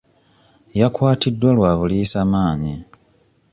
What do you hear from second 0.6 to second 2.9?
Yakwatiddwa lwa buliisa maanyi.